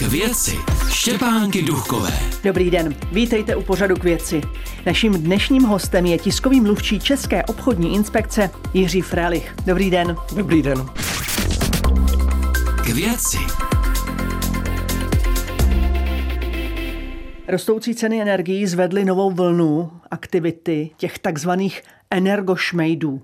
[0.00, 0.56] K věci
[0.88, 2.12] Štěpánky Duchové.
[2.44, 4.40] Dobrý den, vítejte u pořadu k věci.
[4.86, 9.54] Naším dnešním hostem je tiskový mluvčí České obchodní inspekce Jiří Frélich.
[9.66, 10.16] Dobrý den.
[10.36, 10.86] Dobrý den.
[12.84, 13.38] K věci
[17.48, 23.22] Rostoucí ceny energií zvedly novou vlnu aktivity těch takzvaných energošmejdů.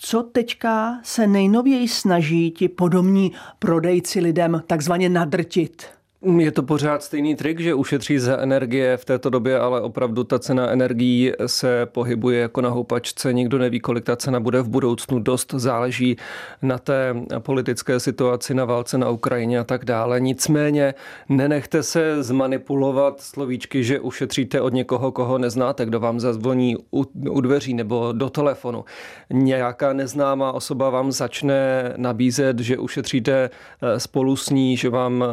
[0.00, 5.97] Co teďka se nejnověji snaží ti podobní prodejci lidem takzvaně nadrtit?
[6.22, 10.38] Je to pořád stejný trik, že ušetří za energie v této době, ale opravdu ta
[10.38, 13.32] cena energií se pohybuje jako na houpačce.
[13.32, 15.18] Nikdo neví, kolik ta cena bude v budoucnu.
[15.18, 16.16] Dost záleží
[16.62, 20.20] na té politické situaci, na válce na Ukrajině a tak dále.
[20.20, 20.94] Nicméně
[21.28, 27.40] nenechte se zmanipulovat slovíčky, že ušetříte od někoho, koho neznáte, kdo vám zazvoní u, u
[27.40, 28.84] dveří nebo do telefonu.
[29.30, 33.50] Nějaká neznámá osoba vám začne nabízet, že ušetříte
[33.82, 35.24] eh, spolu s ní, že vám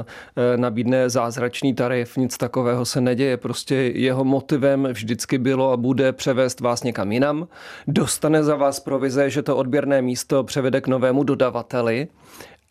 [0.56, 3.38] nabízí eh, nabídne zázračný tarif, nic takového se neděje.
[3.38, 7.48] Prostě jeho motivem vždycky bylo a bude převést vás někam jinam.
[7.88, 12.08] Dostane za vás provize, že to odběrné místo převede k novému dodavateli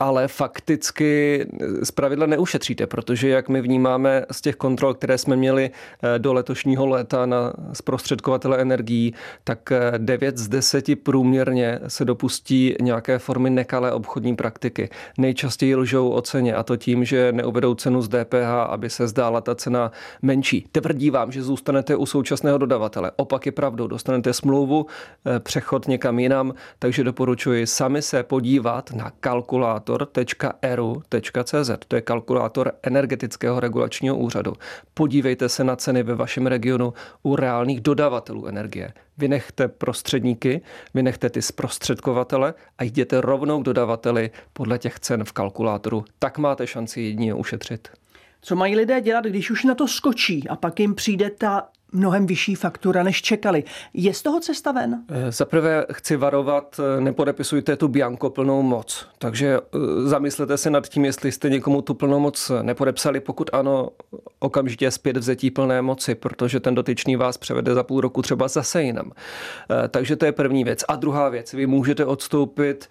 [0.05, 1.47] ale fakticky
[1.83, 6.33] z pravidla neušetříte, protože jak my vnímáme z těch kontrol, které jsme měli eh, do
[6.33, 13.50] letošního léta na zprostředkovatele energií, tak 9 eh, z 10 průměrně se dopustí nějaké formy
[13.50, 14.88] nekalé obchodní praktiky.
[15.19, 19.41] Nejčastěji lžou o ceně a to tím, že neuvedou cenu z DPH, aby se zdála
[19.41, 20.68] ta cena menší.
[20.72, 23.11] Tvrdí vám, že zůstanete u současného dodavatele.
[23.16, 24.86] Opak je pravdou, dostanete smlouvu,
[25.27, 31.70] eh, přechod někam jinam, takže doporučuji sami se podívat na kalkulátor kalkulátor.eru.cz.
[31.88, 34.52] To je kalkulátor energetického regulačního úřadu.
[34.94, 36.92] Podívejte se na ceny ve vašem regionu
[37.22, 38.92] u reálných dodavatelů energie.
[39.18, 40.60] Vynechte prostředníky,
[40.94, 46.04] vynechte ty zprostředkovatele a jděte rovnou k dodavateli podle těch cen v kalkulátoru.
[46.18, 47.88] Tak máte šanci jedině ušetřit.
[48.40, 52.26] Co mají lidé dělat, když už na to skočí a pak jim přijde ta mnohem
[52.26, 53.64] vyšší faktura, než čekali.
[53.94, 55.02] Je z toho cesta ven?
[55.08, 59.06] Eh, za prvé chci varovat, eh, nepodepisujte tu bianko plnou moc.
[59.18, 59.78] Takže eh,
[60.08, 63.20] zamyslete se nad tím, jestli jste někomu tu plnou moc nepodepsali.
[63.20, 63.88] Pokud ano,
[64.38, 68.83] okamžitě zpět vzetí plné moci, protože ten dotyčný vás převede za půl roku třeba zase
[68.83, 69.12] jinam.
[69.88, 70.84] Takže to je první věc.
[70.88, 72.88] A druhá věc, vy můžete odstoupit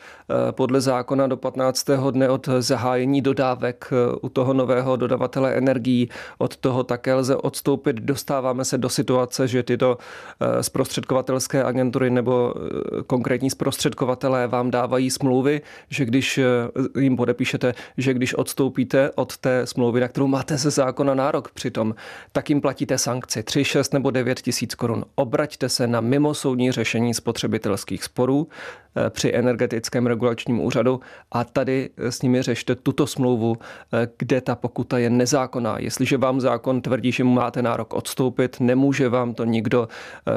[0.52, 1.86] podle zákona do 15.
[2.12, 3.90] dne od zahájení dodávek
[4.22, 6.09] u toho nového dodavatele energií.
[6.38, 7.96] Od toho také lze odstoupit.
[7.96, 15.09] Dostáváme se do situace, že tyto eh, zprostředkovatelské agentury nebo eh, konkrétní zprostředkovatelé vám dávají
[15.09, 20.58] smlouvy, že když eh, jim podepíšete, že když odstoupíte od té smlouvy, na kterou máte
[20.58, 21.96] ze zákona nárok přitom,
[22.31, 25.06] tak jim platíte sankci 3, 6 nebo 9 tisíc korun.
[25.16, 28.48] Obraťte se na mimosoudní řešení spotřebitelských sporů
[29.10, 31.00] při energetickém regulačním úřadu
[31.31, 33.58] a tady s nimi řešte tuto smlouvu,
[34.18, 35.80] kde ta pokuta je nezákonná.
[35.80, 40.32] Jestliže vám zákon tvrdí, že mu máte nárok odstoupit, nemůže nemůže vám to nikdo eh,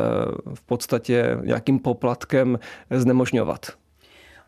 [0.55, 2.59] v podstatě nějakým poplatkem
[2.91, 3.67] znemožňovat.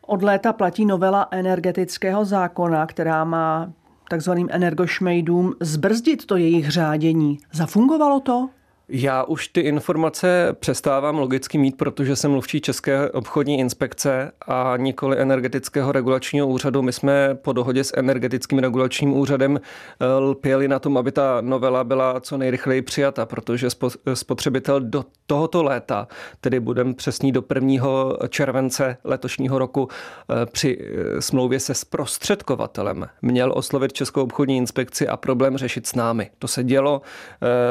[0.07, 3.73] Od léta platí novela energetického zákona, která má
[4.11, 7.39] takzvaným energošmejdům zbrzdit to jejich řádění.
[7.53, 8.49] Zafungovalo to?
[8.91, 15.21] Já už ty informace přestávám logicky mít, protože jsem mluvčí České obchodní inspekce a nikoli
[15.21, 16.83] energetického regulačního úřadu.
[16.83, 19.61] My jsme po dohodě s energetickým regulačním úřadem
[20.01, 23.69] eh, lpěli na tom, aby ta novela byla co nejrychleji přijata, protože
[24.15, 26.09] spotřebitel do tohoto léta,
[26.41, 27.85] tedy budeme přesní do 1.
[28.29, 29.89] července letošního roku
[30.31, 35.95] eh, při eh, smlouvě se zprostředkovatelem měl oslovit Českou obchodní inspekci a problém řešit s
[35.95, 36.31] námi.
[36.39, 37.03] To se dělo,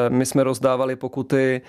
[0.09, 1.61] my jsme rozdávali pokuty,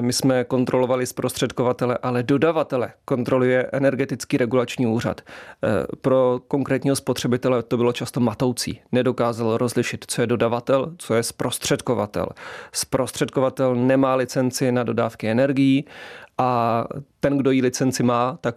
[0.00, 5.20] my jsme kontrolovali zprostředkovatele, ale dodavatele kontroluje energetický regulační úřad.
[5.20, 5.24] E,
[6.00, 8.80] pro konkrétního spotřebitele to bylo často matoucí.
[8.92, 12.26] Nedokázal rozlišit, co je dodavatel, co je zprostředkovatel.
[12.72, 15.84] Zprostředkovatel nemá licenci na dodávky energií
[16.38, 16.84] a
[17.20, 18.54] ten, kdo ji licenci má, tak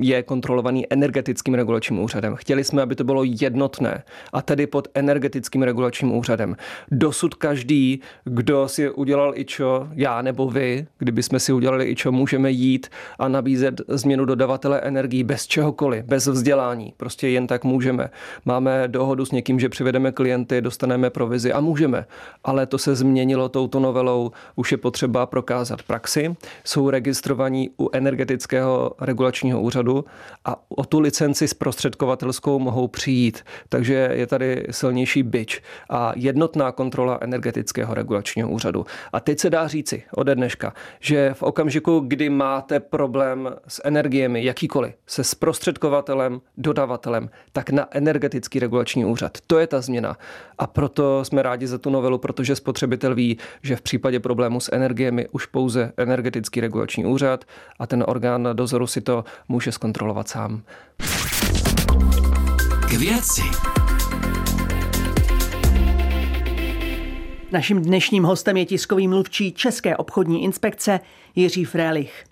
[0.00, 2.36] je kontrolovaný energetickým regulačním úřadem.
[2.36, 4.02] Chtěli jsme, aby to bylo jednotné
[4.32, 6.56] a tedy pod energetickým regulačním úřadem.
[6.90, 12.50] Dosud každý, kdo si udělal čo, já nebo vy, kdyby jsme si udělali čo, můžeme
[12.50, 12.86] jít
[13.18, 16.94] a nabízet změnu dodavatele energií bez čehokoliv, bez vzdělání.
[16.96, 18.10] Prostě jen tak můžeme.
[18.44, 22.06] Máme dohodu s někým, že přivedeme klienty, dostaneme provizi a můžeme.
[22.44, 26.36] Ale to se změnilo touto novelou, už je potřeba prokázat praxi.
[26.64, 30.04] Jsou registrace registrovaní u energetického regulačního úřadu
[30.44, 33.44] a o tu licenci zprostředkovatelskou mohou přijít.
[33.68, 38.86] Takže je tady silnější byč a jednotná kontrola energetického regulačního úřadu.
[39.12, 44.44] A teď se dá říci ode dneška, že v okamžiku, kdy máte problém s energiemi,
[44.44, 49.38] jakýkoliv, se zprostředkovatelem, dodavatelem, tak na energetický regulační úřad.
[49.46, 50.16] To je ta změna.
[50.58, 54.72] A proto jsme rádi za tu novelu, protože spotřebitel ví, že v případě problému s
[54.72, 57.44] energiemi už pouze energetický regulační úřad
[57.78, 60.62] a ten orgán dozoru si to může zkontrolovat sám.
[62.88, 63.42] K věci.
[67.52, 71.00] Naším dnešním hostem je tiskový mluvčí České obchodní inspekce
[71.34, 72.24] Jiří Frélich.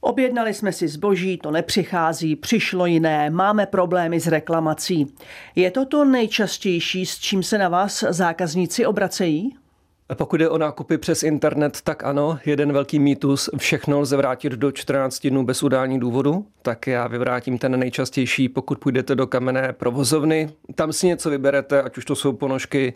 [0.00, 5.14] Objednali jsme si zboží, to nepřichází, přišlo jiné, máme problémy s reklamací.
[5.54, 9.56] Je to to nejčastější, s čím se na vás zákazníci obracejí?
[10.14, 14.72] Pokud je o nákupy přes internet, tak ano, jeden velký mýtus, všechno lze vrátit do
[14.72, 20.50] 14 dnů bez udání důvodu, tak já vyvrátím ten nejčastější, pokud půjdete do kamenné provozovny,
[20.74, 22.94] tam si něco vyberete, ať už to jsou ponožky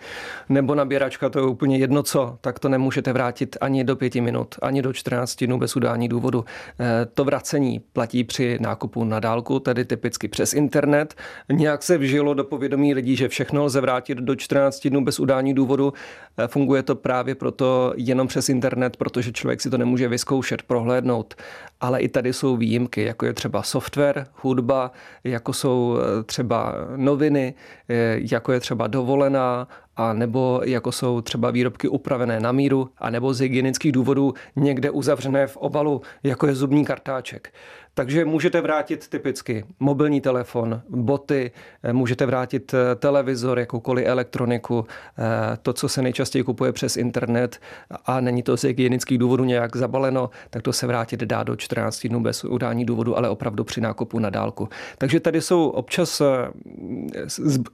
[0.49, 4.55] nebo nabíračka, to je úplně jedno co, tak to nemůžete vrátit ani do pěti minut,
[4.63, 6.45] ani do 14 dnů bez udání důvodu.
[6.81, 11.15] Eh, to vracení platí při nákupu na dálku, tedy typicky přes internet.
[11.53, 15.55] Nějak se vžilo do povědomí lidí, že všechno lze vrátit do 14 dnů bez udání
[15.55, 15.93] důvodu.
[16.39, 21.35] Eh, funguje to právě proto jenom přes internet, protože člověk si to nemůže vyzkoušet, prohlédnout.
[21.81, 24.93] Ale i tady jsou výjimky, jako je třeba software, hudba,
[25.25, 27.55] jako jsou eh, třeba noviny,
[27.89, 33.11] eh, jako je třeba dovolená, a nebo jako jsou třeba výrobky upravené na míru, a
[33.11, 37.53] nebo z hygienických důvodů někde uzavřené v obalu, jako je zubní kartáček.
[38.01, 41.51] Takže můžete vrátit typicky mobilní telefon, boty,
[41.83, 44.87] eh, můžete vrátit eh, televizor, jakoukoliv elektroniku,
[45.19, 47.61] eh, to, co se nejčastěji kupuje přes internet
[48.07, 52.09] a není to z hygienických důvodů nějak zabaleno, tak to se vrátit dá do 14
[52.09, 54.69] dnů bez udání důvodu, ale opravdu při nákupu na dálku.
[54.99, 56.23] Takže tady jsou občas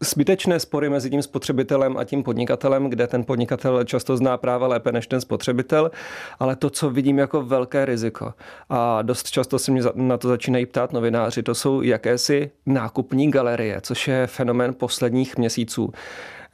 [0.01, 4.93] zbytečné spory mezi tím spotřebitelem a tím podnikatelem, kde ten podnikatel často zná práva lépe
[4.93, 5.91] než ten spotřebitel,
[6.39, 8.35] ale to, co vidím jako velké riziko
[8.69, 13.81] a dost často se mě na to začínají ptát novináři, to jsou jakési nákupní galerie,
[13.81, 15.93] což je fenomén posledních měsíců.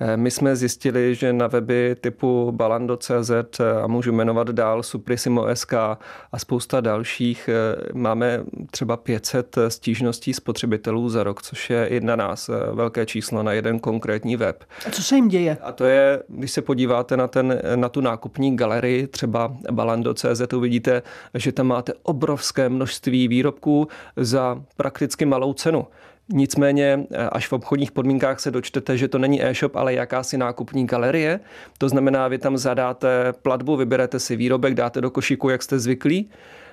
[0.00, 3.30] Eh, my jsme zjistili, že na weby typu balando.cz
[3.60, 5.72] eh, a můžu jmenovat dál Suprissimo.sk
[6.32, 12.16] a spousta dalších eh, máme třeba 500 stížností spotřebitelů za rok, což je i na
[12.16, 14.64] nás velké číslo na jeden konkrétní web.
[14.86, 15.56] A co se jim děje?
[15.62, 21.02] A to je, když se podíváte na, ten, na tu nákupní galerii, třeba balando.cz, uvidíte,
[21.34, 25.86] že tam máte obrovské množství výrobků za prakticky malou cenu.
[26.28, 30.86] Nicméně eh, až v obchodních podmínkách se dočtete, že to není e-shop, ale jakási nákupní
[30.86, 31.40] galerie.
[31.78, 36.30] To znamená, vy tam zadáte platbu, vyberete si výrobek, dáte do košíku, jak jste zvyklí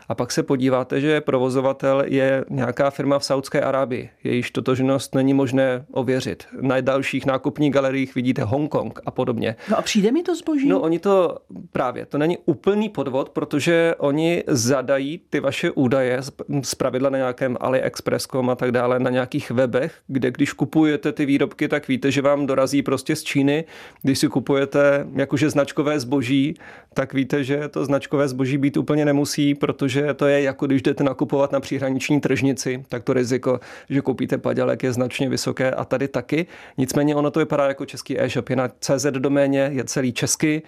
[0.09, 4.09] a pak se podíváte, že provozovatel je nějaká firma v Saudské Arábii.
[4.23, 6.47] Jejíž totožnost není možné ověřit.
[6.61, 9.55] Na dalších nákupních galeriích vidíte Hongkong a podobně.
[9.69, 10.67] No a přijde mi to zboží?
[10.67, 11.37] No oni to
[11.71, 16.19] právě, to není úplný podvod, protože oni zadají ty vaše údaje
[16.61, 21.25] z pravidla na nějakém AliExpress.com a tak dále, na nějakých webech, kde když kupujete ty
[21.25, 23.63] výrobky, tak víte, že vám dorazí prostě z Číny.
[24.01, 26.53] Když si kupujete jakože značkové zboží,
[26.93, 30.81] tak víte, že to značkové zboží být úplně nemusí, protože že to je jako když
[30.81, 33.59] jdete nakupovat na příhraniční tržnici, tak to riziko,
[33.89, 36.45] že koupíte padělek je značně vysoké a tady taky.
[36.77, 38.49] Nicméně ono to vypadá jako český e-shop.
[38.49, 40.61] Je na CZ doméně, je celý česky.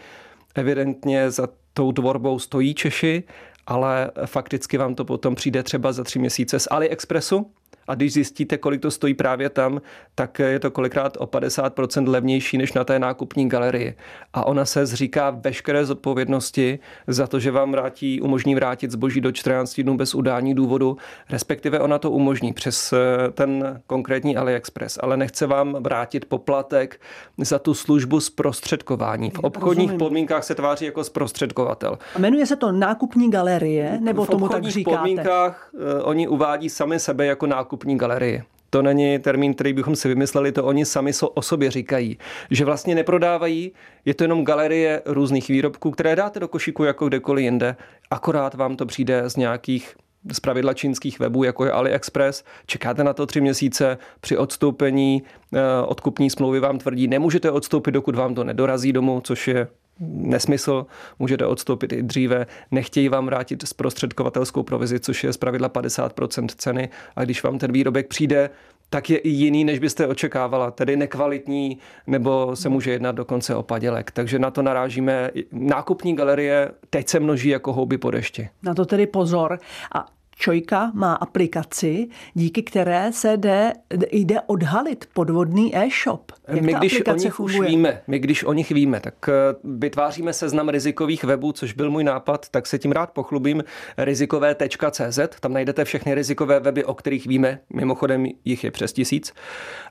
[0.56, 3.24] Evidentně za tou tvorbou stojí Češi,
[3.68, 7.52] ale fakticky vám to potom přijde třeba za tři měsíce z AliExpressu,
[7.92, 9.82] a když zjistíte, kolik to stojí právě tam,
[10.16, 13.96] tak je to kolikrát o 50% levnější než na té nákupní galerii.
[14.34, 19.32] A ona se zříká veškeré zodpovědnosti za to, že vám vrátí, umožní vrátit zboží do
[19.32, 20.98] 14 dnů bez udání důvodu,
[21.30, 27.02] respektive ona to umožní přes eh, ten konkrétní AliExpress, ale nechce vám vrátit poplatek
[27.38, 29.30] za tu službu zprostředkování.
[29.30, 30.00] V obchodních Rozumím.
[30.00, 31.98] podmínkách se tváří jako zprostředkovatel.
[32.16, 34.98] A jmenuje se to nákupní galerie, nebo v tomu tak říkáte?
[34.98, 38.44] V podmínkách uh, oni uvádí sami sebe jako nákup nákupní galerii.
[38.70, 42.18] To není termín, který bychom si vymysleli, to oni sami so o sobě říkají.
[42.52, 43.72] Že vlastně neprodávají,
[44.06, 47.76] je to jenom galerie různých výrobků, které dáte do košíku jako kdekoliv jinde,
[48.12, 49.96] akorát vám to přijde z nějakých
[50.34, 55.24] z pravidla čínských webů, jako je AliExpress, čekáte na to tři měsíce, při odstoupení
[55.54, 59.68] eh, odkupní smlouvy vám tvrdí, nemůžete odstoupit, dokud vám to nedorazí domů, což je
[60.02, 60.86] nesmysl,
[61.20, 67.24] můžete odstoupit i dříve, nechtějí vám vrátit zprostředkovatelskou provizi, což je zpravidla 50% ceny a
[67.24, 68.50] když vám ten výrobek přijde,
[68.90, 71.78] tak je i jiný, než byste očekávala, tedy nekvalitní,
[72.08, 74.12] nebo se může jednat dokonce o padělek.
[74.12, 75.32] Takže na to narážíme.
[75.52, 78.50] Nákupní galerie teď se množí jako houby po dešti.
[78.64, 79.60] Na to tedy pozor.
[79.96, 80.06] A
[80.42, 83.74] Čojka má aplikaci, díky které se jde,
[84.12, 86.32] jde odhalit podvodný e-shop.
[86.48, 87.60] Jak my, když o nich funguje?
[87.60, 89.34] už víme, my když o nich víme, tak eh,
[89.64, 93.64] vytváříme seznam rizikových webů, což byl můj nápad, tak se tím rád pochlubím.
[93.98, 99.34] rizikové.cz, tam najdete všechny rizikové weby, o kterých víme, mimochodem jich je přes tisíc.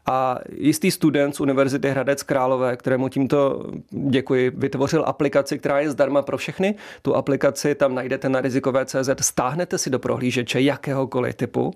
[0.07, 6.23] A jistý student z Univerzity Hradec Králové, kterému tímto děkuji, vytvořil aplikaci, která je zdarma
[6.23, 6.75] pro všechny.
[7.02, 9.99] Tu aplikaci tam najdete na rizikové.cz, stáhnete si do
[10.41, 11.75] prohlížeče jakéhokoliv typu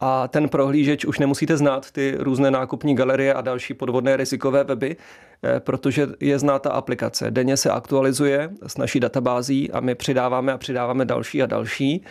[0.00, 4.96] a ten prohlížeč už nemusíte znát ty různé nákupní galerie a další podvodné rizikové weby,
[4.96, 7.30] eh, protože je zná ta aplikace.
[7.30, 12.04] Denně se aktualizuje s naší databází a my přidáváme a přidáváme další a další.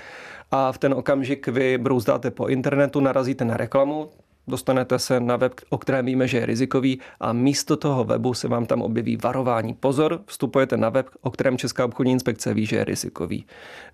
[0.51, 4.09] A v ten okamžik vy brouzdáte po internetu, narazíte na reklamu,
[4.47, 8.47] dostanete se na web, o kterém víme, že je rizikový a místo toho webu se
[8.47, 9.73] vám tam objeví varování.
[9.73, 13.45] Pozor, vstupujete na web, o kterém Česká obchodní inspekce ví, že je rizikový.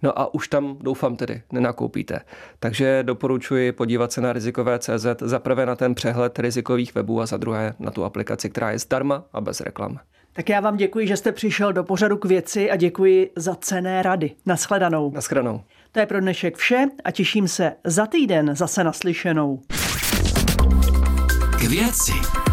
[0.02, 2.20] No a už tam doufám tedy nenakoupíte.
[2.60, 7.26] Takže doporučuji podívat se na rizikové CZ za prvé na ten přehled rizikových webů a
[7.26, 10.00] za druhé na tu aplikaci, která je zdarma a bez reklam.
[10.34, 14.02] Tak já vám děkuji, že jste přišel do pořadu k věci a děkuji za cené
[14.02, 14.32] rady.
[14.46, 15.12] Naschledanou.
[15.12, 15.62] Naschledanou.
[15.92, 19.60] To je pro dnešek vše a těším se za týden zase naslyšenou.
[21.62, 22.51] K věci.